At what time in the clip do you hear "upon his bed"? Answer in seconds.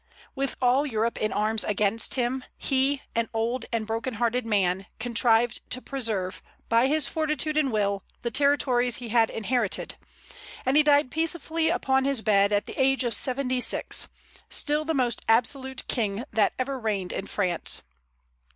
11.69-12.51